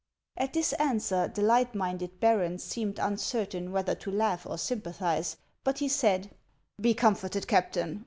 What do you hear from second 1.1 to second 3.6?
the light minded baron seemed uncer